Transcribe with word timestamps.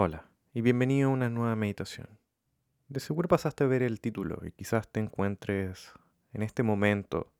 Hola 0.00 0.30
y 0.54 0.60
bienvenido 0.60 1.10
a 1.10 1.12
una 1.12 1.28
nueva 1.28 1.56
meditación. 1.56 2.06
De 2.86 3.00
seguro 3.00 3.26
pasaste 3.26 3.64
a 3.64 3.66
ver 3.66 3.82
el 3.82 4.00
título 4.00 4.38
y 4.46 4.52
quizás 4.52 4.86
te 4.86 5.00
encuentres 5.00 5.92
en 6.32 6.44
este 6.44 6.62
momento 6.62 7.32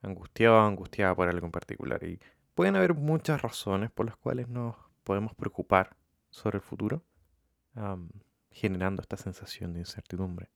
angustiado 0.00 0.56
o 0.56 0.60
angustiada 0.60 1.14
por 1.14 1.28
algo 1.28 1.44
en 1.44 1.52
particular. 1.52 2.02
Y 2.02 2.18
pueden 2.54 2.76
haber 2.76 2.94
muchas 2.94 3.42
razones 3.42 3.90
por 3.90 4.06
las 4.06 4.16
cuales 4.16 4.48
nos 4.48 4.74
podemos 5.04 5.34
preocupar 5.34 5.98
sobre 6.30 6.56
el 6.56 6.62
futuro, 6.62 7.04
generando 8.50 9.02
esta 9.02 9.18
sensación 9.18 9.74
de 9.74 9.80
incertidumbre. 9.80 10.48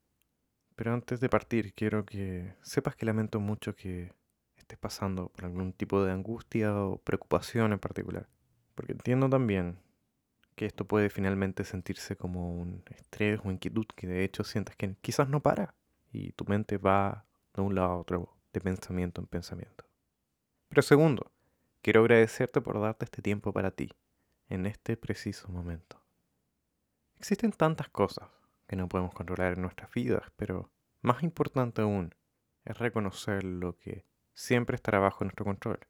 Pero 0.75 0.95
antes 0.95 1.21
de 1.21 1.29
partir, 1.29 1.75
quiero 1.75 2.07
que 2.07 2.55
sepas 2.63 2.97
que 2.97 3.05
lamento 3.05 3.41
mucho 3.41 3.77
que 3.77 4.15
estés 4.57 4.79
pasando 4.79 5.29
por 5.29 5.45
algún 5.45 5.75
tipo 5.75 6.03
de 6.03 6.13
angustia 6.13 6.75
o 6.75 6.97
preocupación 6.97 7.75
en 7.75 7.79
particular. 7.79 8.27
Porque 8.75 8.93
entiendo 8.93 9.29
también 9.29 9.81
que 10.61 10.67
esto 10.67 10.85
puede 10.85 11.09
finalmente 11.09 11.65
sentirse 11.65 12.17
como 12.17 12.53
un 12.53 12.85
estrés 12.91 13.41
o 13.43 13.51
inquietud 13.51 13.87
que 13.97 14.07
de 14.07 14.25
hecho 14.25 14.45
sientes 14.45 14.77
que 14.77 14.95
quizás 15.01 15.27
no 15.27 15.41
para 15.41 15.75
y 16.13 16.33
tu 16.33 16.45
mente 16.45 16.77
va 16.77 17.25
de 17.55 17.63
un 17.63 17.75
lado 17.75 17.93
a 17.93 17.97
otro, 17.97 18.37
de 18.53 18.61
pensamiento 18.61 19.23
en 19.23 19.27
pensamiento. 19.27 19.87
Pero 20.69 20.83
segundo, 20.83 21.33
quiero 21.81 22.03
agradecerte 22.03 22.61
por 22.61 22.79
darte 22.79 23.07
este 23.07 23.23
tiempo 23.23 23.55
para 23.55 23.71
ti, 23.71 23.91
en 24.51 24.67
este 24.67 24.99
preciso 24.99 25.49
momento. 25.49 25.99
Existen 27.19 27.53
tantas 27.53 27.89
cosas 27.89 28.29
que 28.67 28.77
no 28.77 28.87
podemos 28.87 29.15
controlar 29.15 29.55
en 29.55 29.63
nuestras 29.63 29.91
vidas, 29.93 30.31
pero 30.37 30.71
más 31.01 31.23
importante 31.23 31.81
aún 31.81 32.15
es 32.67 32.77
reconocer 32.77 33.45
lo 33.45 33.79
que 33.79 34.05
siempre 34.35 34.77
estará 34.77 34.99
bajo 34.99 35.25
nuestro 35.25 35.47
control 35.47 35.81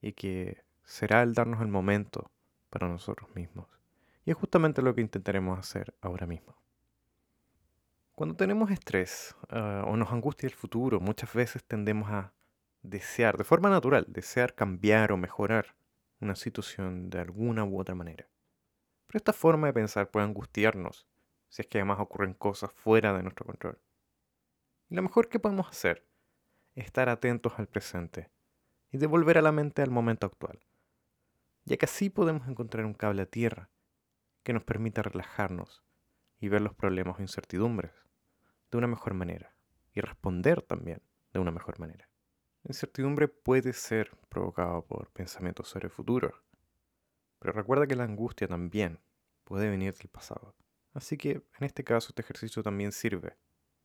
y 0.00 0.14
que 0.14 0.64
será 0.82 1.22
el 1.22 1.34
darnos 1.34 1.60
el 1.60 1.68
momento 1.68 2.30
para 2.78 2.92
nosotros 2.92 3.34
mismos. 3.34 3.66
Y 4.26 4.30
es 4.32 4.36
justamente 4.36 4.82
lo 4.82 4.94
que 4.94 5.00
intentaremos 5.00 5.58
hacer 5.58 5.94
ahora 6.02 6.26
mismo. 6.26 6.54
Cuando 8.14 8.36
tenemos 8.36 8.70
estrés 8.70 9.34
ah, 9.48 9.84
o 9.86 9.96
nos 9.96 10.12
angustia 10.12 10.46
el 10.46 10.54
futuro, 10.54 11.00
muchas 11.00 11.32
veces 11.32 11.64
tendemos 11.64 12.10
a 12.10 12.34
desear, 12.82 13.38
de 13.38 13.44
forma 13.44 13.70
natural, 13.70 14.04
desear 14.08 14.54
cambiar 14.54 15.10
o 15.12 15.16
mejorar 15.16 15.74
una 16.20 16.34
situación 16.34 17.08
de 17.08 17.20
alguna 17.20 17.64
u 17.64 17.80
otra 17.80 17.94
manera. 17.94 18.28
Pero 19.06 19.16
esta 19.16 19.32
forma 19.32 19.68
de 19.68 19.72
pensar 19.72 20.10
puede 20.10 20.26
angustiarnos 20.26 21.06
si 21.48 21.62
es 21.62 21.68
que 21.68 21.78
además 21.78 22.00
ocurren 22.00 22.34
cosas 22.34 22.70
fuera 22.72 23.14
de 23.14 23.22
nuestro 23.22 23.46
control. 23.46 23.78
Y 24.90 24.96
lo 24.96 25.02
mejor 25.02 25.28
que 25.28 25.38
podemos 25.38 25.68
hacer 25.68 26.04
es 26.74 26.84
estar 26.84 27.08
atentos 27.08 27.58
al 27.58 27.68
presente 27.68 28.30
y 28.90 28.98
devolver 28.98 29.38
a 29.38 29.42
la 29.42 29.52
mente 29.52 29.80
al 29.80 29.90
momento 29.90 30.26
actual, 30.26 30.60
ya 31.66 31.76
que 31.76 31.84
así 31.84 32.08
podemos 32.08 32.48
encontrar 32.48 32.86
un 32.86 32.94
cable 32.94 33.22
a 33.22 33.26
tierra 33.26 33.70
que 34.44 34.52
nos 34.52 34.62
permita 34.62 35.02
relajarnos 35.02 35.84
y 36.38 36.48
ver 36.48 36.62
los 36.62 36.74
problemas 36.74 37.18
o 37.18 37.22
incertidumbres 37.22 37.92
de 38.70 38.78
una 38.78 38.86
mejor 38.86 39.14
manera 39.14 39.54
y 39.92 40.00
responder 40.00 40.62
también 40.62 41.02
de 41.32 41.40
una 41.40 41.50
mejor 41.50 41.80
manera. 41.80 42.08
La 42.62 42.70
incertidumbre 42.70 43.26
puede 43.28 43.72
ser 43.72 44.16
provocada 44.28 44.80
por 44.80 45.10
pensamientos 45.10 45.68
sobre 45.68 45.86
el 45.86 45.92
futuro, 45.92 46.42
pero 47.40 47.52
recuerda 47.52 47.86
que 47.86 47.96
la 47.96 48.04
angustia 48.04 48.46
también 48.46 49.00
puede 49.44 49.68
venir 49.68 49.94
del 49.94 50.08
pasado. 50.08 50.54
Así 50.94 51.16
que 51.16 51.30
en 51.30 51.64
este 51.64 51.82
caso 51.84 52.08
este 52.10 52.22
ejercicio 52.22 52.62
también 52.62 52.92
sirve 52.92 53.36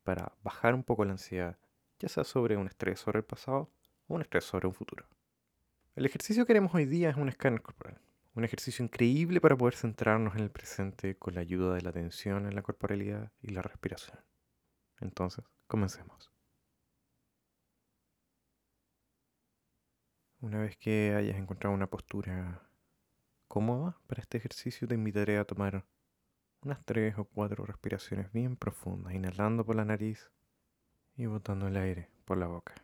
para 0.03 0.33
bajar 0.43 0.75
un 0.75 0.83
poco 0.83 1.03
la 1.03 1.13
ansiedad, 1.13 1.57
ya 1.99 2.09
sea 2.09 2.23
sobre 2.23 2.57
un 2.57 2.67
estrés 2.67 2.99
sobre 2.99 3.19
el 3.19 3.25
pasado 3.25 3.71
o 4.07 4.15
un 4.15 4.21
estrés 4.21 4.45
sobre 4.45 4.67
un 4.67 4.73
futuro. 4.73 5.07
El 5.94 6.06
ejercicio 6.06 6.45
que 6.45 6.53
haremos 6.53 6.73
hoy 6.73 6.86
día 6.86 7.09
es 7.09 7.17
un 7.17 7.28
escáner 7.28 7.61
corporal, 7.61 8.00
un 8.34 8.45
ejercicio 8.45 8.84
increíble 8.84 9.42
para 9.42 9.58
poder 9.58 9.75
centrarnos 9.75 10.36
en 10.36 10.42
el 10.42 10.50
presente 10.50 11.17
con 11.17 11.36
la 11.36 11.42
ayuda 11.42 11.75
de 11.75 11.81
la 11.81 11.89
atención 11.89 12.45
en 12.45 12.56
la 12.56 12.61
corporalidad 12.61 13.33
y 13.42 13.50
la 13.50 13.61
respiración. 13.61 14.17
Entonces, 15.02 15.44
comencemos. 15.67 16.31
Una 20.39 20.60
vez 20.61 20.77
que 20.77 21.14
hayas 21.14 21.36
encontrado 21.36 21.76
una 21.76 21.88
postura 21.88 22.70
cómoda 23.49 23.99
para 24.08 24.21
este 24.21 24.38
ejercicio, 24.38 24.88
te 24.88 24.95
invitaré 24.95 25.39
a 25.39 25.45
tomar 25.45 25.86
unas 26.61 26.86
tres 26.86 27.17
o 27.17 27.26
cuatro 27.26 27.65
respiraciones 27.65 28.32
bien 28.32 28.55
profundas, 28.55 29.14
inhalando 29.14 29.65
por 29.65 29.76
la 29.76 29.83
nariz 29.83 30.32
y 31.17 31.26
botando 31.26 31.67
el 31.67 31.76
aire 31.76 32.10
por 32.23 32.38
la 32.38 32.48
boca. 32.48 32.76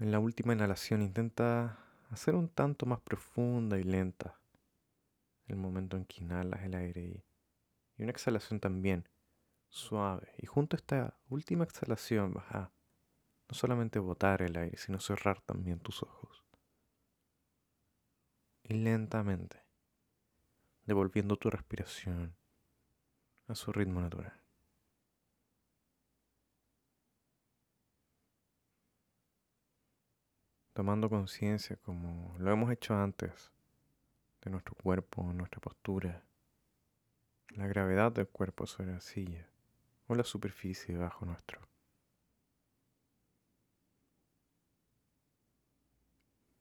En 0.00 0.10
la 0.10 0.18
última 0.18 0.52
inhalación 0.52 1.02
intenta 1.02 1.78
hacer 2.10 2.34
un 2.34 2.48
tanto 2.48 2.84
más 2.84 3.00
profunda 3.00 3.78
y 3.78 3.84
lenta 3.84 4.40
el 5.46 5.56
momento 5.56 5.96
en 5.96 6.04
que 6.04 6.22
inhalas 6.22 6.62
el 6.62 6.74
aire 6.74 7.02
y, 7.02 7.24
una 8.02 8.10
exhalación 8.10 8.58
también 8.58 9.08
suave. 9.68 10.32
Y 10.38 10.46
junto 10.46 10.76
a 10.76 10.78
esta 10.78 11.16
última 11.28 11.64
exhalación 11.64 12.34
vas 12.34 12.50
a 12.50 12.72
no 13.48 13.54
solamente 13.54 14.00
botar 14.00 14.42
el 14.42 14.56
aire, 14.56 14.76
sino 14.78 14.98
cerrar 14.98 15.40
también 15.42 15.78
tus 15.78 16.02
ojos. 16.02 16.44
Y 18.64 18.74
lentamente, 18.74 19.62
devolviendo 20.86 21.36
tu 21.36 21.50
respiración 21.50 22.34
a 23.46 23.54
su 23.54 23.72
ritmo 23.72 24.00
natural. 24.00 24.43
Tomando 30.74 31.08
conciencia 31.08 31.76
como 31.76 32.36
lo 32.38 32.50
hemos 32.50 32.70
hecho 32.70 32.94
antes 32.94 33.52
de 34.42 34.50
nuestro 34.50 34.74
cuerpo, 34.74 35.22
nuestra 35.32 35.60
postura, 35.60 36.22
la 37.50 37.66
gravedad 37.68 38.12
del 38.12 38.28
cuerpo 38.28 38.66
sobre 38.66 38.92
la 38.92 39.00
silla 39.00 39.48
o 40.08 40.14
la 40.16 40.24
superficie 40.24 40.94
debajo 40.94 41.24
nuestro. 41.24 41.60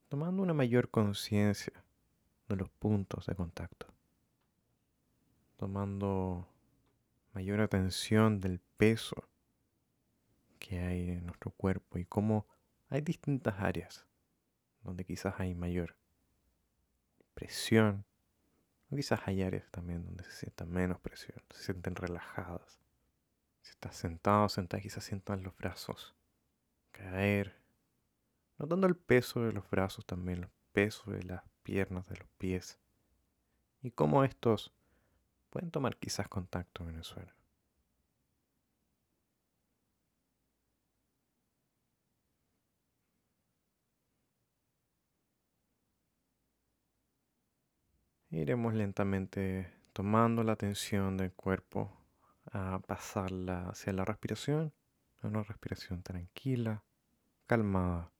Tomando 0.08 0.44
una 0.44 0.54
mayor 0.54 0.92
conciencia 0.92 1.74
de 2.48 2.56
los 2.56 2.70
puntos 2.70 3.26
de 3.26 3.34
contacto. 3.34 3.88
Tomando 5.58 6.48
mayor 7.34 7.62
atención 7.62 8.40
del 8.40 8.60
peso 8.78 9.16
que 10.60 10.80
hay 10.80 11.10
en 11.10 11.26
nuestro 11.26 11.50
cuerpo 11.50 11.98
y 11.98 12.06
cómo 12.06 12.46
hay 12.94 13.02
distintas 13.02 13.60
áreas 13.60 14.06
donde 14.84 15.04
quizás 15.04 15.40
hay 15.40 15.56
mayor 15.56 15.96
presión, 17.34 18.06
quizás 18.92 19.20
hay 19.26 19.42
áreas 19.42 19.66
también 19.72 20.06
donde 20.06 20.24
se 20.26 20.32
sienta 20.32 20.66
menos 20.66 21.00
presión, 21.00 21.42
se 21.50 21.64
sienten 21.64 21.96
relajadas. 21.96 22.80
Si 23.62 23.72
estás 23.72 23.96
sentado, 23.96 24.48
sentada, 24.48 24.80
quizás 24.80 25.04
sientan 25.04 25.42
los 25.42 25.58
brazos 25.58 26.14
caer, 26.92 27.56
notando 28.60 28.86
el 28.86 28.96
peso 28.96 29.42
de 29.42 29.54
los 29.54 29.68
brazos 29.72 30.06
también, 30.06 30.44
el 30.44 30.50
peso 30.72 31.10
de 31.10 31.24
las 31.24 31.42
piernas, 31.64 32.08
de 32.08 32.18
los 32.18 32.28
pies, 32.38 32.78
y 33.82 33.90
cómo 33.90 34.24
estos 34.24 34.72
pueden 35.50 35.72
tomar 35.72 35.98
quizás 35.98 36.28
contacto 36.28 36.88
en 36.88 36.98
el 36.98 37.04
suelo. 37.04 37.34
Iremos 48.34 48.74
lentamente 48.74 49.72
tomando 49.94 50.44
la 50.44 50.54
atención 50.54 51.18
del 51.18 51.32
cuerpo 51.34 51.96
a 52.52 52.80
pasarla 52.80 53.70
hacia 53.70 53.94
la 53.94 54.06
respiración, 54.06 54.74
una 55.22 55.44
respiración 55.44 56.02
tranquila, 56.02 56.84
calmada. 57.46 58.12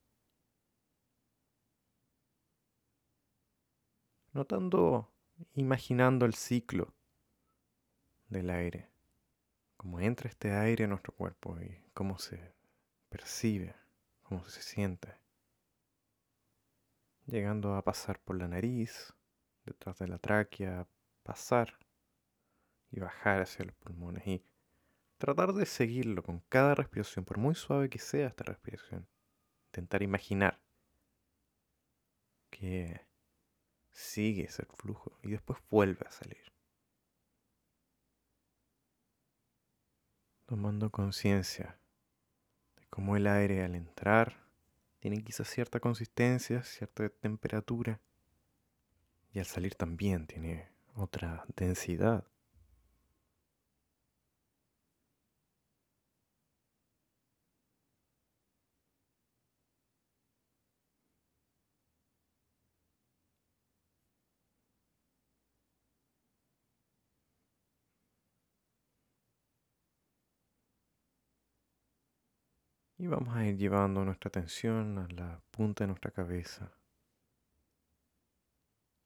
Notando, 4.32 5.12
imaginando 5.54 6.26
el 6.26 6.34
ciclo 6.34 6.94
del 8.28 8.50
aire, 8.50 8.88
cómo 9.76 9.98
entra 9.98 10.30
este 10.30 10.52
aire 10.52 10.84
en 10.84 10.90
nuestro 10.90 11.12
cuerpo 11.12 11.60
y 11.60 11.90
cómo 11.92 12.20
se 12.20 12.54
percibe, 13.08 13.74
cómo 14.22 14.44
se 14.44 14.62
siente, 14.62 15.12
llegando 17.26 17.74
a 17.74 17.82
pasar 17.82 18.20
por 18.20 18.36
la 18.36 18.46
nariz, 18.46 19.12
detrás 19.64 19.98
de 19.98 20.08
la 20.08 20.18
tráquea, 20.18 20.86
pasar 21.22 21.78
y 22.90 23.00
bajar 23.00 23.42
hacia 23.42 23.64
los 23.64 23.74
pulmones 23.76 24.26
y 24.26 24.44
tratar 25.18 25.52
de 25.52 25.66
seguirlo 25.66 26.22
con 26.22 26.40
cada 26.48 26.74
respiración, 26.74 27.24
por 27.24 27.38
muy 27.38 27.54
suave 27.54 27.88
que 27.88 27.98
sea 27.98 28.28
esta 28.28 28.44
respiración. 28.44 29.06
Intentar 29.68 30.02
imaginar 30.02 30.60
que 32.50 33.00
sigue 33.90 34.44
ese 34.44 34.64
flujo 34.66 35.18
y 35.22 35.30
después 35.30 35.58
vuelve 35.70 36.06
a 36.06 36.10
salir. 36.10 36.52
Tomando 40.46 40.90
conciencia 40.90 41.78
de 42.76 42.86
cómo 42.88 43.16
el 43.16 43.26
aire 43.26 43.64
al 43.64 43.74
entrar 43.74 44.44
tiene 45.00 45.22
quizás 45.24 45.48
cierta 45.48 45.80
consistencia, 45.80 46.62
cierta 46.62 47.08
temperatura 47.08 48.00
y 49.34 49.40
al 49.40 49.46
salir 49.46 49.74
también 49.74 50.26
tiene 50.26 50.68
otra 50.94 51.44
densidad. 51.56 52.24
Y 72.98 73.06
vamos 73.06 73.36
a 73.36 73.46
ir 73.46 73.56
llevando 73.56 74.04
nuestra 74.04 74.26
atención 74.30 74.98
a 74.98 75.06
la 75.06 75.40
punta 75.52 75.84
de 75.84 75.88
nuestra 75.88 76.10
cabeza. 76.10 76.72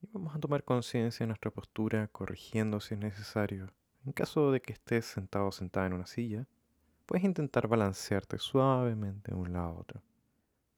Y 0.01 0.09
vamos 0.13 0.35
a 0.35 0.39
tomar 0.39 0.65
conciencia 0.65 1.25
de 1.25 1.29
nuestra 1.29 1.51
postura, 1.51 2.09
corrigiendo 2.09 2.81
si 2.81 2.95
es 2.95 3.01
necesario. 3.01 3.73
En 4.05 4.13
caso 4.13 4.53
de 4.53 4.61
que 4.61 4.73
estés 4.73 5.07
sentado 5.07 5.49
o 5.49 5.53
sentada 5.53 5.87
en 5.87 5.95
una 5.95 6.07
silla, 6.07 6.47
puedes 7.05 7.25
intentar 7.25 7.67
balancearte 7.67 8.39
suavemente 8.39 9.33
de 9.33 9.37
un 9.37 9.53
lado 9.53 9.69
a 9.69 9.81
otro. 9.81 10.03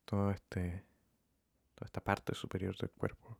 Todo 0.05 0.31
este, 0.31 0.85
toda 1.75 1.87
esta 1.87 2.01
parte 2.01 2.35
superior 2.35 2.77
del 2.77 2.91
cuerpo. 2.91 3.37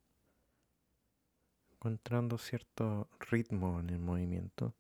Encontrando 1.73 2.37
cierto 2.37 3.09
ritmo 3.31 3.81
en 3.81 3.91
el 3.91 3.99
movimiento 3.99 4.75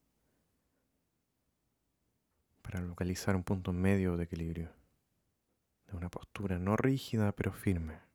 para 2.61 2.81
localizar 2.83 3.35
un 3.37 3.43
punto 3.43 3.73
medio 3.73 4.17
de 4.17 4.25
equilibrio 4.25 4.71
de 5.91 5.97
una 5.97 6.09
postura 6.09 6.59
no 6.59 6.77
rígida 6.77 7.33
pero 7.33 7.53
firme. 7.53 8.10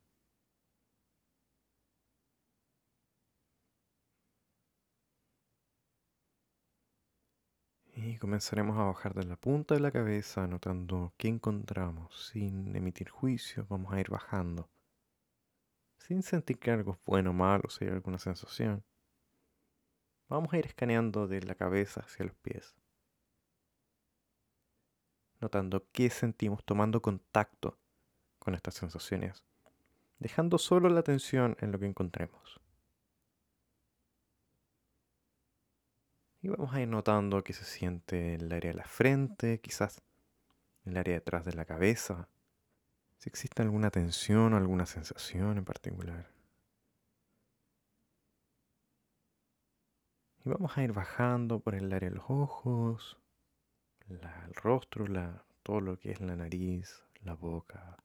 Y 8.06 8.18
comenzaremos 8.18 8.78
a 8.78 8.84
bajar 8.84 9.14
de 9.14 9.24
la 9.24 9.36
punta 9.36 9.74
de 9.74 9.80
la 9.80 9.90
cabeza, 9.90 10.46
notando 10.46 11.12
qué 11.16 11.28
encontramos. 11.28 12.30
Sin 12.30 12.74
emitir 12.76 13.10
juicio, 13.10 13.66
vamos 13.68 13.92
a 13.92 14.00
ir 14.00 14.10
bajando. 14.10 14.68
Sin 15.98 16.22
sentir 16.22 16.58
que 16.58 16.70
algo 16.70 16.92
es 16.92 16.98
bueno 17.04 17.30
o 17.30 17.32
malo, 17.32 17.68
si 17.68 17.84
hay 17.84 17.90
alguna 17.90 18.18
sensación. 18.18 18.84
Vamos 20.28 20.52
a 20.52 20.58
ir 20.58 20.66
escaneando 20.66 21.26
de 21.26 21.42
la 21.42 21.54
cabeza 21.54 22.00
hacia 22.00 22.26
los 22.26 22.36
pies 22.36 22.76
notando 25.40 25.86
qué 25.92 26.10
sentimos, 26.10 26.64
tomando 26.64 27.02
contacto 27.02 27.78
con 28.38 28.54
estas 28.54 28.74
sensaciones, 28.74 29.44
dejando 30.18 30.58
solo 30.58 30.88
la 30.88 31.00
atención 31.00 31.56
en 31.60 31.72
lo 31.72 31.78
que 31.78 31.86
encontremos. 31.86 32.60
Y 36.46 36.48
vamos 36.48 36.72
a 36.72 36.80
ir 36.80 36.86
notando 36.86 37.42
que 37.42 37.52
se 37.52 37.64
siente 37.64 38.34
en 38.34 38.42
el 38.42 38.52
área 38.52 38.70
de 38.70 38.76
la 38.76 38.84
frente, 38.84 39.60
quizás 39.60 40.00
en 40.84 40.92
el 40.92 40.98
área 40.98 41.14
detrás 41.14 41.44
de 41.44 41.52
la 41.54 41.64
cabeza, 41.64 42.28
si 43.16 43.28
existe 43.28 43.62
alguna 43.62 43.90
tensión 43.90 44.54
o 44.54 44.56
alguna 44.56 44.86
sensación 44.86 45.58
en 45.58 45.64
particular. 45.64 46.30
Y 50.44 50.48
vamos 50.48 50.78
a 50.78 50.84
ir 50.84 50.92
bajando 50.92 51.58
por 51.58 51.74
el 51.74 51.92
área 51.92 52.10
de 52.10 52.14
los 52.14 52.26
ojos, 52.28 53.18
el 54.08 54.20
rostro, 54.54 55.08
la, 55.08 55.44
todo 55.64 55.80
lo 55.80 55.98
que 55.98 56.12
es 56.12 56.20
la 56.20 56.36
nariz, 56.36 57.02
la 57.22 57.34
boca, 57.34 57.96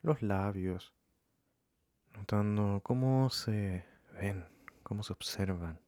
los 0.00 0.20
labios, 0.20 0.92
notando 2.16 2.80
cómo 2.82 3.30
se 3.30 3.86
ven, 4.14 4.48
cómo 4.82 5.04
se 5.04 5.12
observan, 5.12 5.78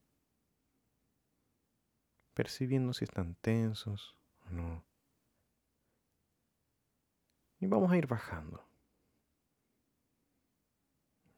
percibiendo 2.34 2.92
si 2.92 3.04
están 3.04 3.36
tensos 3.36 4.16
o 4.46 4.50
no. 4.50 4.84
Y 7.60 7.66
vamos 7.66 7.90
a 7.92 7.96
ir 7.96 8.06
bajando. 8.06 8.62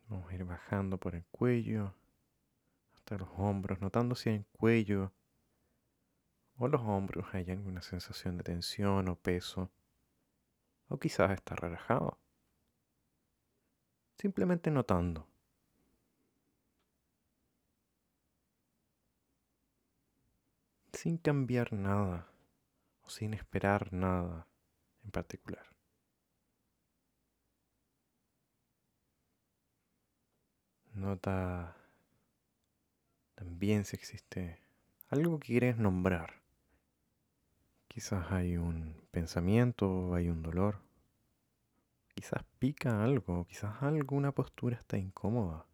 Vamos 0.09 0.31
a 0.31 0.35
ir 0.35 0.45
bajando 0.45 0.99
por 0.99 1.15
el 1.15 1.25
cuello 1.27 1.95
hasta 2.95 3.19
los 3.19 3.29
hombros, 3.37 3.81
notando 3.81 4.15
si 4.15 4.31
en 4.31 4.35
el 4.37 4.47
cuello 4.47 5.13
o 6.59 6.69
los 6.69 6.81
hombros 6.81 7.27
hay 7.35 7.51
alguna 7.51 7.83
sensación 7.83 8.39
de 8.39 8.45
tensión 8.45 9.09
o 9.09 9.17
peso, 9.17 9.71
o 10.89 10.99
quizás 10.99 11.31
está 11.33 11.55
relajado. 11.55 12.19
Simplemente 14.17 14.71
notando. 14.71 15.29
Sin 20.97 21.19
cambiar 21.19 21.75
nada 21.75 22.27
o 23.03 23.11
sin 23.11 23.35
esperar 23.35 23.93
nada 23.93 24.49
en 25.05 25.11
particular. 25.11 25.67
Nota 30.95 31.77
también 33.35 33.85
si 33.85 33.95
existe 33.95 34.59
algo 35.11 35.39
que 35.39 35.49
quieres 35.49 35.77
nombrar. 35.77 36.41
Quizás 37.89 38.33
hay 38.33 38.57
un 38.57 39.07
pensamiento, 39.11 40.15
hay 40.15 40.31
un 40.31 40.43
dolor. 40.43 40.81
Quizás 42.15 42.43
pica 42.59 43.05
algo, 43.05 43.45
quizás 43.47 43.83
alguna 43.83 44.33
postura 44.33 44.77
está 44.77 44.97
incómoda. 44.97 45.67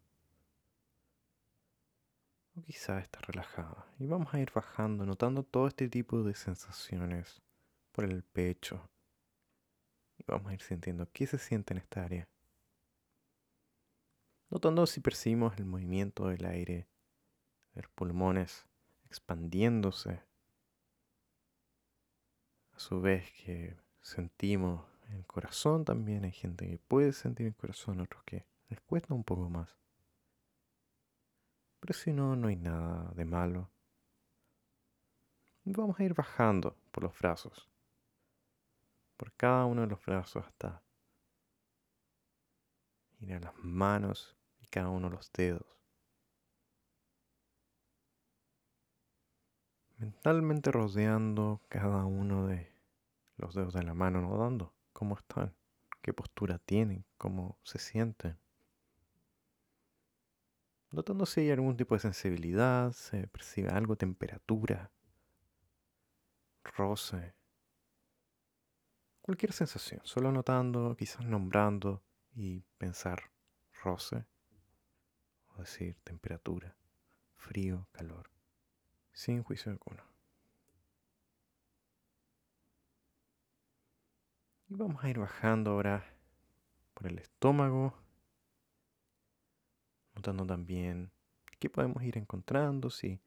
O 2.63 2.65
quizás 2.65 3.03
está 3.03 3.19
relajada. 3.19 3.85
Y 3.99 4.07
vamos 4.07 4.33
a 4.33 4.39
ir 4.39 4.49
bajando, 4.53 5.05
notando 5.05 5.43
todo 5.43 5.67
este 5.67 5.89
tipo 5.89 6.23
de 6.23 6.33
sensaciones 6.33 7.41
por 7.91 8.05
el 8.05 8.23
pecho. 8.23 8.89
Y 10.17 10.23
vamos 10.25 10.49
a 10.49 10.53
ir 10.53 10.61
sintiendo 10.61 11.09
qué 11.11 11.27
se 11.27 11.37
siente 11.37 11.73
en 11.73 11.79
esta 11.79 12.05
área. 12.05 12.29
Notando 14.49 14.87
si 14.87 15.01
percibimos 15.01 15.57
el 15.57 15.65
movimiento 15.65 16.27
del 16.27 16.45
aire, 16.45 16.87
los 17.73 17.89
pulmones 17.89 18.65
expandiéndose 19.05 20.21
a 22.71 22.79
su 22.79 23.01
vez 23.01 23.29
que 23.43 23.75
sentimos 24.01 24.85
el 25.09 25.25
corazón 25.25 25.83
también. 25.83 26.23
Hay 26.23 26.31
gente 26.31 26.69
que 26.69 26.77
puede 26.77 27.11
sentir 27.11 27.47
el 27.47 27.55
corazón, 27.55 27.99
otros 27.99 28.23
que 28.23 28.45
les 28.69 28.79
cuesta 28.79 29.13
un 29.13 29.25
poco 29.25 29.49
más. 29.49 29.82
Pero 31.83 31.99
si 31.99 32.13
no, 32.13 32.37
no 32.37 32.47
hay 32.47 32.55
nada 32.55 33.11
de 33.13 33.25
malo. 33.25 33.69
vamos 35.65 35.99
a 35.99 36.03
ir 36.05 36.13
bajando 36.13 36.77
por 36.93 37.03
los 37.03 37.19
brazos. 37.19 37.69
Por 39.17 39.33
cada 39.33 39.65
uno 39.65 39.81
de 39.81 39.87
los 39.87 40.05
brazos 40.05 40.45
hasta 40.45 40.81
ir 43.19 43.33
a 43.33 43.39
las 43.41 43.55
manos 43.57 44.37
y 44.61 44.67
cada 44.67 44.87
uno 44.87 45.09
de 45.09 45.15
los 45.17 45.29
dedos. 45.33 45.65
mentalmente 49.97 50.71
rodeando 50.71 51.61
cada 51.67 52.05
uno 52.05 52.47
de 52.47 52.73
los 53.35 53.55
dedos 53.55 53.73
de 53.73 53.83
la 53.83 53.93
mano, 53.93 54.21
notando 54.21 54.73
cómo 54.93 55.15
están, 55.15 55.53
qué 56.01 56.13
postura 56.13 56.59
tienen, 56.59 57.05
cómo 57.17 57.57
se 57.63 57.77
sienten. 57.77 58.37
Notando 60.93 61.25
si 61.25 61.41
hay 61.41 61.49
algún 61.49 61.75
tipo 61.75 61.95
de 61.95 61.99
sensibilidad, 61.99 62.91
se 62.91 63.27
percibe 63.27 63.69
algo, 63.69 63.95
temperatura, 63.95 64.91
roce, 66.63 67.33
cualquier 69.23 69.53
sensación, 69.53 70.01
solo 70.03 70.31
notando, 70.31 70.95
quizás 70.95 71.25
nombrando 71.25 72.03
y 72.35 72.59
pensar 72.77 73.31
roce, 73.83 74.27
o 75.55 75.61
decir 75.61 75.97
temperatura, 76.03 76.77
frío, 77.37 77.87
calor 77.91 78.29
sin 79.13 79.41
juicio 79.41 79.71
alguno. 79.71 80.03
Y 84.69 84.75
vamos 84.75 85.03
a 85.03 85.09
ir 85.09 85.17
bajando 85.17 85.71
ahora 85.71 86.05
por 86.93 87.07
el 87.07 87.17
estómago, 87.17 88.02
notando 90.23 90.45
también 90.45 91.11
qué 91.59 91.69
podemos 91.69 92.01
ir 92.03 92.17
encontrando, 92.17 92.89
si 92.89 93.19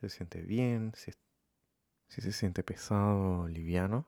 se 0.00 0.10
siente 0.10 0.42
bien, 0.42 0.92
si, 0.94 1.12
si 2.08 2.20
se 2.20 2.32
siente 2.32 2.62
pesado 2.62 3.40
o 3.40 3.48
liviano. 3.48 4.06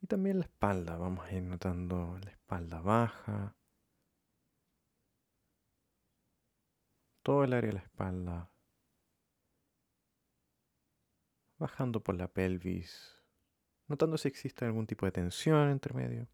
Y 0.00 0.08
también 0.08 0.40
la 0.40 0.46
espalda, 0.46 0.96
vamos 0.96 1.24
a 1.26 1.32
ir 1.32 1.44
notando 1.44 2.18
la 2.24 2.30
espalda 2.30 2.80
baja, 2.80 3.56
todo 7.22 7.44
el 7.44 7.52
área 7.52 7.68
de 7.68 7.74
la 7.74 7.82
espalda, 7.82 8.50
bajando 11.58 12.02
por 12.02 12.16
la 12.16 12.26
pelvis, 12.26 13.22
notando 13.86 14.18
si 14.18 14.26
existe 14.26 14.64
algún 14.64 14.88
tipo 14.88 15.06
de 15.06 15.12
tensión 15.12 15.68
entre 15.70 15.94
medio. 15.94 16.28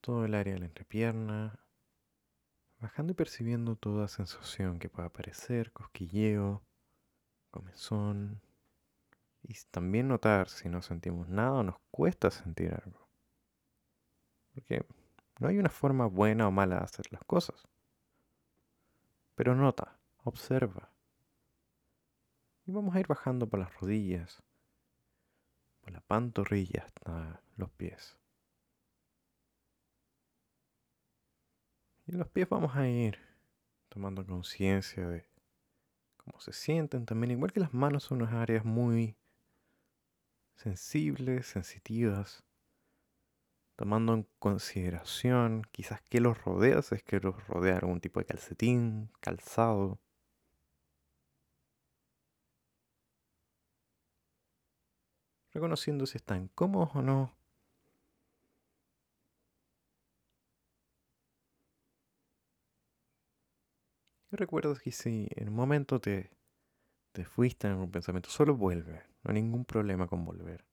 Todo 0.00 0.24
el 0.24 0.34
área 0.34 0.54
de 0.54 0.60
la 0.60 0.66
entrepierna, 0.66 1.58
bajando 2.78 3.12
y 3.12 3.14
percibiendo 3.14 3.76
toda 3.76 4.08
sensación 4.08 4.78
que 4.78 4.88
pueda 4.88 5.08
aparecer, 5.08 5.72
cosquilleo, 5.72 6.62
comezón. 7.50 8.40
Y 9.42 9.54
también 9.70 10.08
notar 10.08 10.48
si 10.48 10.68
no 10.68 10.82
sentimos 10.82 11.28
nada 11.28 11.52
o 11.52 11.62
nos 11.62 11.78
cuesta 11.90 12.30
sentir 12.30 12.74
algo. 12.74 13.08
Porque 14.54 14.84
no 15.38 15.48
hay 15.48 15.58
una 15.58 15.70
forma 15.70 16.06
buena 16.06 16.48
o 16.48 16.50
mala 16.50 16.76
de 16.76 16.84
hacer 16.84 17.06
las 17.10 17.24
cosas. 17.24 17.66
Pero 19.34 19.54
nota, 19.54 19.98
observa. 20.24 20.92
Y 22.66 22.72
vamos 22.72 22.94
a 22.94 23.00
ir 23.00 23.06
bajando 23.06 23.48
por 23.48 23.58
las 23.58 23.74
rodillas, 23.80 24.42
por 25.80 25.92
la 25.92 26.00
pantorrilla 26.02 26.84
hasta 26.84 27.42
los 27.56 27.70
pies. 27.70 28.19
Y 32.10 32.14
en 32.14 32.18
los 32.18 32.28
pies 32.28 32.48
vamos 32.48 32.74
a 32.74 32.88
ir 32.88 33.20
tomando 33.88 34.26
conciencia 34.26 35.06
de 35.06 35.28
cómo 36.16 36.40
se 36.40 36.52
sienten 36.52 37.06
también, 37.06 37.30
igual 37.30 37.52
que 37.52 37.60
las 37.60 37.72
manos 37.72 38.02
son 38.02 38.22
unas 38.22 38.34
áreas 38.34 38.64
muy 38.64 39.16
sensibles, 40.56 41.46
sensitivas 41.46 42.42
tomando 43.76 44.14
en 44.14 44.26
consideración 44.40 45.62
quizás 45.70 46.02
qué 46.08 46.20
los 46.20 46.42
rodea, 46.42 46.82
si 46.82 46.96
es 46.96 47.04
que 47.04 47.20
los 47.20 47.46
rodea 47.46 47.76
algún 47.76 48.00
tipo 48.00 48.18
de 48.18 48.26
calcetín, 48.26 49.12
calzado. 49.20 50.00
Reconociendo 55.52 56.06
si 56.06 56.16
están 56.16 56.48
cómodos 56.48 56.90
o 56.96 57.02
no. 57.02 57.39
Y 64.40 64.42
recuerdo 64.42 64.74
que 64.74 64.90
si 64.90 65.28
en 65.36 65.50
un 65.50 65.54
momento 65.54 66.00
te, 66.00 66.30
te 67.12 67.24
fuiste 67.26 67.66
en 67.66 67.74
algún 67.74 67.90
pensamiento, 67.90 68.30
solo 68.30 68.56
vuelve. 68.56 69.02
No 69.24 69.30
hay 69.30 69.34
ningún 69.42 69.66
problema 69.66 70.06
con 70.08 70.24
volver. 70.24 70.64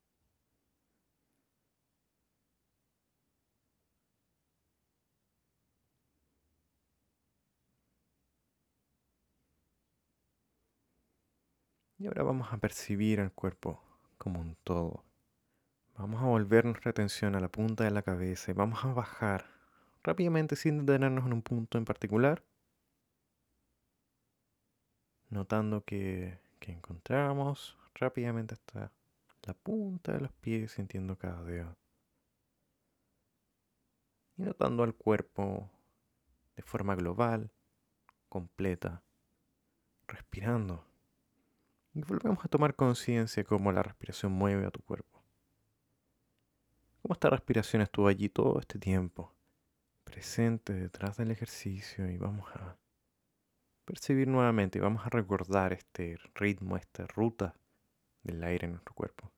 Y 11.99 12.07
ahora 12.07 12.23
vamos 12.23 12.51
a 12.51 12.57
percibir 12.57 13.19
el 13.19 13.31
cuerpo 13.31 13.83
como 14.17 14.39
un 14.39 14.55
todo. 14.63 15.03
Vamos 15.97 16.21
a 16.21 16.25
volver 16.27 16.65
nuestra 16.65 16.91
atención 16.91 17.35
a 17.35 17.41
la 17.41 17.49
punta 17.49 17.83
de 17.83 17.91
la 17.91 18.03
cabeza 18.03 18.51
y 18.51 18.55
vamos 18.55 18.85
a 18.85 18.93
bajar 18.93 19.45
rápidamente 20.03 20.55
sin 20.55 20.85
detenernos 20.85 21.25
en 21.25 21.33
un 21.33 21.41
punto 21.43 21.77
en 21.77 21.85
particular. 21.85 22.43
Notando 25.29 25.83
que, 25.83 26.39
encontramos 26.61 27.77
rápidamente 27.95 28.55
hasta 28.55 28.91
la 29.43 29.53
punta 29.53 30.11
de 30.11 30.19
los 30.19 30.33
pies, 30.33 30.73
sintiendo 30.73 31.17
cada 31.17 31.41
dedo. 31.43 31.77
Y 34.35 34.41
notando 34.41 34.83
al 34.83 34.93
cuerpo 34.93 35.69
de 36.57 36.63
forma 36.63 36.95
global, 36.95 37.51
completa, 38.27 39.01
respirando. 40.07 40.83
Y 41.93 42.01
volvemos 42.01 42.43
a 42.43 42.49
tomar 42.49 42.75
conciencia 42.75 43.43
cómo 43.43 43.71
la 43.71 43.83
respiración 43.83 44.33
mueve 44.33 44.65
a 44.65 44.71
tu 44.71 44.81
cuerpo. 44.81 45.23
Cómo 47.01 47.13
esta 47.13 47.29
respiración 47.29 47.81
estuvo 47.81 48.07
allí 48.07 48.27
todo 48.27 48.59
este 48.59 48.77
tiempo, 48.77 49.33
presente 50.03 50.73
detrás 50.73 51.17
del 51.17 51.31
ejercicio 51.31 52.09
y 52.11 52.17
vamos 52.17 52.49
a 52.55 52.75
percibir 53.87 54.27
nuevamente 54.27 54.77
y 54.77 54.81
vamos 54.81 55.05
a 55.05 55.09
recordar 55.09 55.71
este 55.73 56.17
ritmo, 56.35 56.75
esta 56.75 57.07
ruta 57.07 57.55
del 58.21 58.43
aire 58.43 58.65
en 58.65 58.73
nuestro 58.73 58.93
cuerpo. 58.93 59.31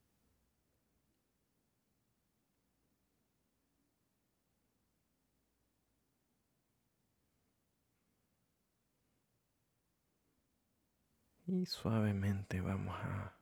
Y 11.46 11.66
suavemente 11.66 12.60
vamos 12.62 12.96
a 13.04 13.36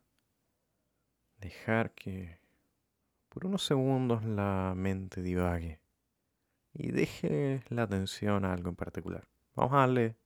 dejar 1.40 1.92
que 1.92 2.40
por 3.30 3.46
unos 3.46 3.64
segundos 3.64 4.24
la 4.24 4.74
mente 4.76 5.22
divague 5.22 5.80
y 6.74 6.92
deje 6.92 7.64
la 7.70 7.84
atención 7.84 8.44
a 8.46 8.54
algo 8.54 8.70
en 8.70 8.76
particular. 8.76 9.28
Vamos 9.56 9.74
a 9.74 9.78
darle 9.78 10.18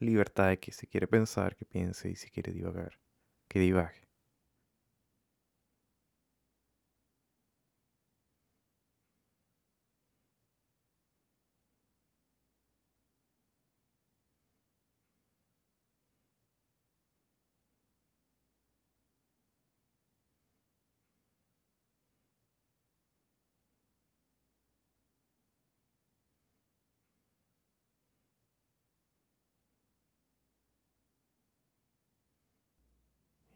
libertad 0.00 0.48
de 0.48 0.58
que 0.58 0.72
si 0.72 0.86
quiere 0.86 1.06
pensar, 1.06 1.56
que 1.56 1.64
piense 1.66 2.10
y 2.10 2.16
si 2.16 2.30
quiere 2.30 2.52
divagar, 2.52 2.98
que 3.48 3.60
divague. 3.60 3.99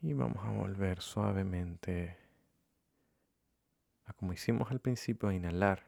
Y 0.04 0.12
vamos 0.12 0.44
a 0.44 0.50
volver 0.50 1.00
suavemente 1.00 2.14
a 4.04 4.12
como 4.12 4.34
hicimos 4.34 4.70
al 4.70 4.78
principio, 4.78 5.30
a 5.30 5.34
inhalar 5.34 5.86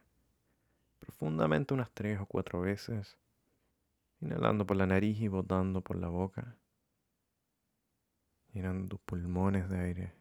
profundamente 1.00 1.75
unas 1.75 1.90
tres 1.90 2.18
o 2.18 2.25
cuatro 2.25 2.62
veces, 2.62 3.18
inhalando 4.23 4.66
por 4.66 4.78
la 4.78 4.87
nariz 4.87 5.20
y 5.20 5.28
botando 5.28 5.82
por 5.82 5.96
la 5.96 6.08
boca, 6.08 6.56
llenando 8.54 8.88
tus 8.88 9.00
pulmones 9.00 9.68
de 9.68 9.80
aire. 9.80 10.12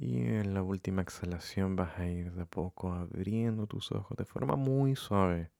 Y 0.00 0.20
en 0.20 0.54
la 0.54 0.62
última 0.62 1.02
exhalación 1.02 1.74
vas 1.74 1.98
a 1.98 2.06
ir 2.06 2.30
de 2.32 2.46
poco 2.46 2.92
abriendo 2.92 3.66
tus 3.66 3.90
ojos 3.90 4.16
de 4.16 4.24
forma 4.24 4.54
muy 4.54 4.94
suave, 4.94 5.50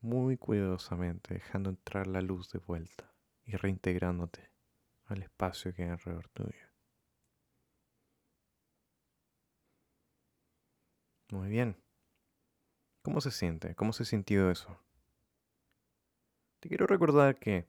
muy 0.00 0.38
cuidadosamente, 0.38 1.34
dejando 1.34 1.68
entrar 1.68 2.06
la 2.06 2.22
luz 2.22 2.50
de 2.50 2.60
vuelta 2.60 3.12
y 3.44 3.56
reintegrándote 3.56 4.50
al 5.04 5.22
espacio 5.22 5.74
que 5.74 5.82
hay 5.82 5.90
alrededor 5.90 6.30
tuyo. 6.30 6.66
Muy 11.30 11.50
bien. 11.50 11.76
¿Cómo 13.02 13.20
se 13.20 13.30
siente? 13.30 13.74
¿Cómo 13.74 13.92
se 13.92 14.06
sintió 14.06 14.50
eso? 14.50 14.78
Te 16.60 16.70
quiero 16.70 16.86
recordar 16.86 17.38
que 17.38 17.66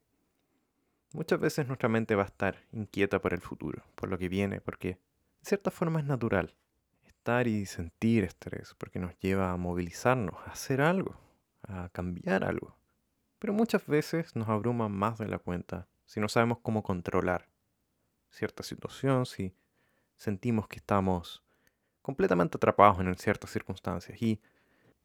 muchas 1.11 1.41
veces 1.41 1.67
nuestra 1.67 1.89
mente 1.89 2.15
va 2.15 2.23
a 2.23 2.27
estar 2.27 2.63
inquieta 2.71 3.19
por 3.19 3.33
el 3.33 3.41
futuro, 3.41 3.83
por 3.95 4.07
lo 4.07 4.17
que 4.17 4.29
viene, 4.29 4.61
porque 4.61 4.97
cierta 5.43 5.71
forma 5.71 5.99
es 5.99 6.05
natural 6.05 6.55
estar 7.05 7.47
y 7.47 7.65
sentir 7.65 8.23
estrés 8.23 8.73
porque 8.77 8.99
nos 8.99 9.17
lleva 9.19 9.51
a 9.51 9.57
movilizarnos, 9.57 10.35
a 10.45 10.51
hacer 10.51 10.81
algo, 10.81 11.15
a 11.63 11.89
cambiar 11.89 12.43
algo. 12.43 12.77
Pero 13.39 13.53
muchas 13.53 13.85
veces 13.85 14.35
nos 14.35 14.49
abruma 14.49 14.89
más 14.89 15.17
de 15.17 15.27
la 15.27 15.39
cuenta 15.39 15.87
si 16.05 16.19
no 16.19 16.29
sabemos 16.29 16.59
cómo 16.61 16.83
controlar 16.83 17.49
cierta 18.29 18.63
situación, 18.63 19.25
si 19.25 19.55
sentimos 20.15 20.67
que 20.67 20.77
estamos 20.77 21.43
completamente 22.01 22.57
atrapados 22.57 22.99
en 22.99 23.15
ciertas 23.15 23.51
circunstancias. 23.51 24.21
Y 24.21 24.41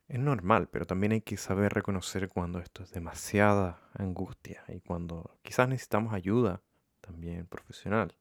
es 0.08 0.18
normal, 0.18 0.68
pero 0.68 0.86
también 0.86 1.12
hay 1.12 1.20
que 1.20 1.36
saber 1.36 1.72
reconocer 1.72 2.28
cuando 2.28 2.58
esto 2.58 2.82
es 2.82 2.90
demasiada 2.90 3.80
angustia 3.92 4.64
y 4.68 4.80
cuando 4.80 5.38
quizás 5.42 5.68
necesitamos 5.68 6.14
ayuda 6.14 6.62
también 7.00 7.46
profesional. 7.46 8.16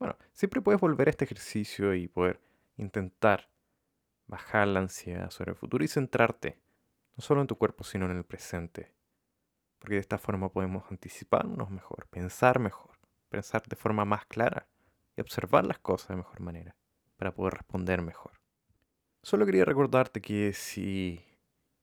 Bueno, 0.00 0.16
siempre 0.32 0.62
puedes 0.62 0.80
volver 0.80 1.08
a 1.08 1.10
este 1.10 1.26
ejercicio 1.26 1.94
y 1.94 2.08
poder 2.08 2.40
intentar 2.78 3.50
bajar 4.26 4.66
la 4.66 4.80
ansiedad 4.80 5.30
sobre 5.30 5.50
el 5.50 5.56
futuro 5.56 5.84
y 5.84 5.88
centrarte 5.88 6.58
no 7.16 7.22
solo 7.22 7.42
en 7.42 7.46
tu 7.46 7.56
cuerpo, 7.56 7.84
sino 7.84 8.06
en 8.06 8.16
el 8.16 8.24
presente. 8.24 8.94
Porque 9.78 9.96
de 9.96 10.00
esta 10.00 10.16
forma 10.16 10.50
podemos 10.50 10.90
anticiparnos 10.90 11.70
mejor, 11.70 12.06
pensar 12.08 12.60
mejor, 12.60 12.98
pensar 13.28 13.62
de 13.66 13.76
forma 13.76 14.06
más 14.06 14.24
clara 14.24 14.66
y 15.16 15.20
observar 15.20 15.66
las 15.66 15.78
cosas 15.78 16.08
de 16.08 16.16
mejor 16.16 16.40
manera 16.40 16.74
para 17.18 17.34
poder 17.34 17.54
responder 17.54 18.00
mejor. 18.00 18.32
Solo 19.22 19.44
quería 19.44 19.66
recordarte 19.66 20.22
que 20.22 20.54
si 20.54 21.22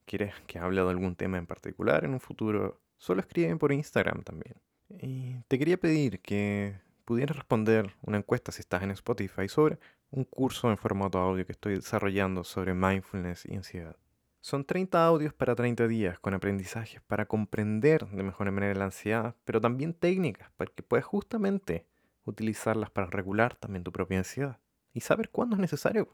quieres 0.05 0.33
que 0.47 0.57
hable 0.57 0.81
de 0.81 0.89
algún 0.89 1.15
tema 1.15 1.37
en 1.37 1.45
particular 1.45 2.03
en 2.03 2.13
un 2.13 2.19
futuro, 2.19 2.81
solo 2.97 3.21
escribe 3.21 3.55
por 3.57 3.71
Instagram 3.71 4.23
también. 4.23 4.55
Y 4.89 5.39
te 5.47 5.59
quería 5.59 5.77
pedir 5.77 6.19
que 6.21 6.79
pudieras 7.07 7.37
responder 7.37 7.95
una 8.01 8.17
encuesta 8.17 8.51
si 8.51 8.59
estás 8.59 8.83
en 8.83 8.91
Spotify 8.91 9.47
sobre 9.47 9.79
un 10.11 10.25
curso 10.25 10.69
en 10.69 10.77
formato 10.77 11.17
audio 11.19 11.45
que 11.45 11.53
estoy 11.53 11.75
desarrollando 11.75 12.43
sobre 12.43 12.73
mindfulness 12.73 13.45
y 13.45 13.55
ansiedad. 13.55 13.95
Son 14.41 14.65
30 14.65 15.05
audios 15.05 15.33
para 15.33 15.55
30 15.55 15.87
días 15.87 16.19
con 16.19 16.33
aprendizajes 16.33 17.01
para 17.07 17.25
comprender 17.25 18.05
de 18.07 18.23
mejor 18.23 18.51
manera 18.51 18.77
la 18.77 18.85
ansiedad, 18.85 19.35
pero 19.45 19.61
también 19.61 19.93
técnicas 19.93 20.51
para 20.57 20.69
que 20.69 20.83
puedas 20.83 21.05
justamente 21.05 21.85
utilizarlas 22.25 22.91
para 22.91 23.07
regular 23.07 23.55
también 23.55 23.85
tu 23.85 23.93
propia 23.93 24.17
ansiedad 24.17 24.59
y 24.91 24.99
saber 24.99 25.29
cuándo 25.29 25.55
es 25.55 25.61
necesario 25.61 26.09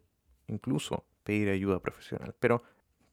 incluso 0.46 1.08
pedir 1.24 1.50
ayuda 1.50 1.80
profesional. 1.80 2.36
Pero 2.40 2.62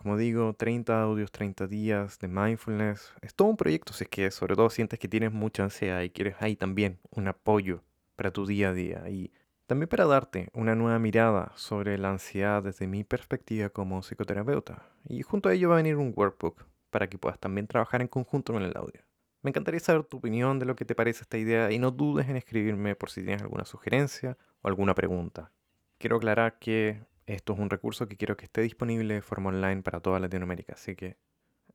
como 0.01 0.17
digo, 0.17 0.55
30 0.55 1.03
audios, 1.03 1.31
30 1.31 1.67
días 1.67 2.19
de 2.21 2.27
mindfulness. 2.27 3.13
Es 3.21 3.35
todo 3.35 3.49
un 3.49 3.59
proyecto 3.59 3.93
si 3.93 4.05
es 4.05 4.09
que 4.09 4.31
sobre 4.31 4.57
todo 4.57 4.71
sientes 4.71 4.99
que 4.99 5.09
tienes 5.09 5.31
mucha 5.31 5.63
ansiedad 5.63 6.01
y 6.01 6.09
quieres 6.09 6.37
ahí 6.41 6.57
también 6.57 6.99
un 7.11 7.29
apoyo 7.29 7.83
para 8.17 8.31
tu 8.31 8.47
día 8.47 8.71
a 8.71 8.73
día. 8.73 9.07
Y 9.11 9.31
también 9.67 9.91
para 9.91 10.07
darte 10.07 10.49
una 10.55 10.75
nueva 10.75 10.99
mirada 10.99 11.53
sobre 11.55 11.99
la 11.99 12.13
ansiedad 12.13 12.63
desde 12.63 12.87
mi 12.87 13.05
perspectiva 13.05 13.69
como 13.69 14.01
psicoterapeuta. 14.01 14.87
Y 15.07 15.21
junto 15.21 15.51
a 15.51 15.53
ello 15.53 15.69
va 15.69 15.75
a 15.75 15.83
venir 15.83 15.97
un 15.97 16.15
workbook 16.17 16.65
para 16.89 17.07
que 17.11 17.19
puedas 17.19 17.39
también 17.39 17.67
trabajar 17.67 18.01
en 18.01 18.09
conjunto 18.09 18.55
con 18.55 18.63
el 18.63 18.75
audio. 18.79 19.03
Me 19.43 19.51
encantaría 19.51 19.81
saber 19.81 20.05
tu 20.05 20.17
opinión 20.17 20.59
de 20.59 20.65
lo 20.65 20.77
que 20.77 20.87
te 20.87 20.95
parece 20.95 21.25
esta 21.25 21.37
idea 21.37 21.71
y 21.73 21.79
no 21.79 21.91
dudes 21.91 22.27
en 22.27 22.37
escribirme 22.37 22.97
por 22.97 23.11
si 23.11 23.23
tienes 23.23 23.43
alguna 23.43 23.67
sugerencia 23.67 24.39
o 24.63 24.69
alguna 24.69 24.95
pregunta. 24.95 25.53
Quiero 25.99 26.17
aclarar 26.17 26.59
que 26.59 27.03
esto 27.35 27.53
es 27.53 27.59
un 27.59 27.71
recurso 27.71 28.07
que 28.07 28.17
quiero 28.17 28.37
que 28.37 28.45
esté 28.45 28.61
disponible 28.63 29.15
de 29.15 29.23
forma 29.23 29.51
online 29.51 29.83
para 29.83 30.01
toda 30.01 30.21
Latinoamérica, 30.21 30.75
así 30.75 30.97
que 30.97 31.17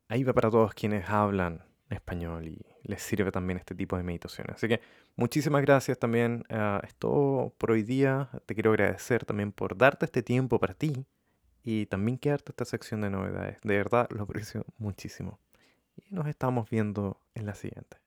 ahí 0.08 0.24
va 0.24 0.34
para 0.34 0.50
todos 0.50 0.74
quienes 0.74 1.10
hablan 1.10 1.64
español 1.90 2.48
y 2.48 2.66
les 2.84 3.02
sirve 3.02 3.32
también 3.32 3.58
este 3.58 3.76
tipo 3.76 3.98
de 3.98 4.04
meditaciones. 4.04 4.56
Así 4.56 4.68
que 4.68 4.82
muchísimas 5.16 5.62
gracias 5.62 6.00
también. 6.00 6.44
Uh, 6.50 6.84
es 6.86 6.96
todo 6.96 7.54
por 7.58 7.72
hoy 7.72 7.84
día. 7.84 8.30
Te 8.46 8.56
quiero 8.56 8.72
agradecer 8.72 9.26
también 9.26 9.52
por 9.52 9.78
darte 9.78 10.06
este 10.06 10.24
tiempo 10.24 10.60
para 10.60 10.74
ti 10.74 11.06
y 11.64 11.86
también 11.88 12.18
quedarte 12.18 12.52
esta 12.52 12.66
sección 12.66 13.02
de 13.02 13.10
novedades. 13.10 13.60
De 13.62 13.78
verdad 13.78 14.08
lo 14.12 14.24
aprecio 14.24 14.66
muchísimo. 14.78 15.40
Y 15.96 16.14
nos 16.14 16.28
estamos 16.28 16.70
viendo 16.70 17.22
en 17.36 17.46
la 17.46 17.56
siguiente. 17.56 18.05